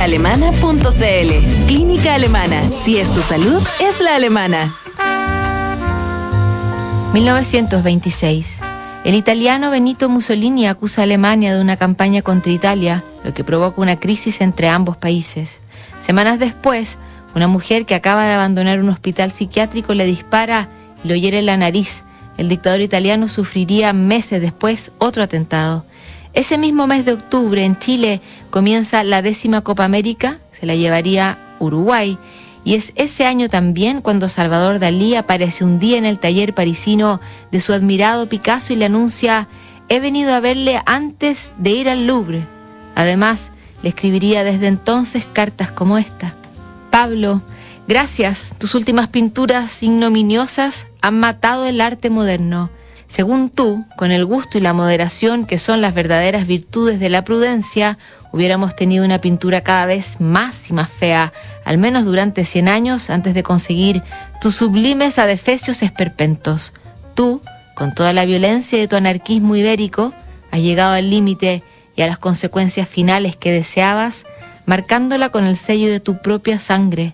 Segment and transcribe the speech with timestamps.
[0.00, 2.62] Alemana.cl Clínica Alemana.
[2.82, 4.74] Si es tu salud, es la alemana.
[7.12, 8.60] 1926.
[9.04, 13.82] El italiano Benito Mussolini acusa a Alemania de una campaña contra Italia, lo que provoca
[13.82, 15.60] una crisis entre ambos países.
[15.98, 16.96] Semanas después,
[17.34, 20.70] una mujer que acaba de abandonar un hospital psiquiátrico le dispara
[21.04, 22.04] y lo hiere en la nariz.
[22.38, 25.84] El dictador italiano sufriría meses después otro atentado.
[26.32, 28.20] Ese mismo mes de octubre en Chile
[28.50, 32.18] comienza la décima Copa América, se la llevaría Uruguay,
[32.64, 37.20] y es ese año también cuando Salvador Dalí aparece un día en el taller parisino
[37.50, 39.48] de su admirado Picasso y le anuncia,
[39.88, 42.46] he venido a verle antes de ir al Louvre.
[42.94, 43.50] Además,
[43.82, 46.34] le escribiría desde entonces cartas como esta.
[46.90, 47.42] Pablo,
[47.88, 52.70] gracias, tus últimas pinturas ignominiosas han matado el arte moderno.
[53.10, 57.24] Según tú, con el gusto y la moderación que son las verdaderas virtudes de la
[57.24, 57.98] prudencia,
[58.30, 61.32] hubiéramos tenido una pintura cada vez más y más fea,
[61.64, 64.04] al menos durante 100 años antes de conseguir
[64.40, 66.72] tus sublimes adefesios esperpentos.
[67.16, 67.42] Tú,
[67.74, 70.14] con toda la violencia de tu anarquismo ibérico,
[70.52, 71.64] has llegado al límite
[71.96, 74.24] y a las consecuencias finales que deseabas,
[74.66, 77.12] marcándola con el sello de tu propia sangre.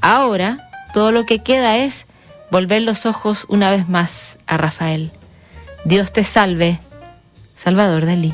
[0.00, 2.06] Ahora, todo lo que queda es
[2.52, 5.10] volver los ojos una vez más a Rafael.
[5.84, 6.78] Dios te salve,
[7.56, 8.32] Salvador Dalí.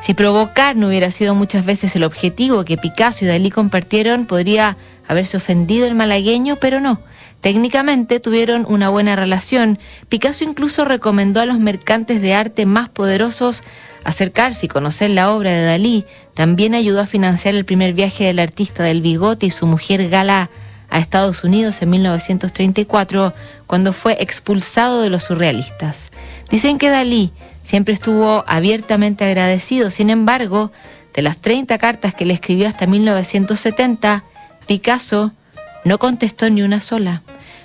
[0.00, 4.76] Si provocar no hubiera sido muchas veces el objetivo que Picasso y Dalí compartieron, podría
[5.08, 7.00] haberse ofendido el malagueño, pero no.
[7.40, 9.78] Técnicamente tuvieron una buena relación.
[10.08, 13.64] Picasso incluso recomendó a los mercantes de arte más poderosos
[14.04, 16.04] acercarse y conocer la obra de Dalí.
[16.34, 20.50] También ayudó a financiar el primer viaje del artista del bigote y su mujer Gala
[20.94, 23.34] a Estados Unidos en 1934,
[23.66, 26.12] cuando fue expulsado de los surrealistas.
[26.50, 27.32] Dicen que Dalí
[27.64, 30.70] siempre estuvo abiertamente agradecido, sin embargo,
[31.12, 34.22] de las 30 cartas que le escribió hasta 1970,
[34.68, 35.32] Picasso
[35.84, 37.22] no contestó ni una sola.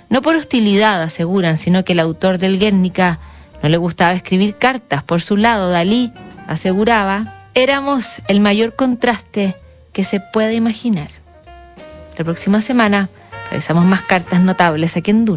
[0.08, 3.20] No por hostilidad, aseguran, sino que el autor del Guernica
[3.62, 5.04] no le gustaba escribir cartas.
[5.04, 6.12] Por su lado, Dalí
[6.48, 9.54] aseguraba, éramos el mayor contraste
[9.92, 11.10] que se puede imaginar.
[12.18, 13.08] La próxima semana
[13.50, 15.28] revisamos más cartas notables aquí en Duna.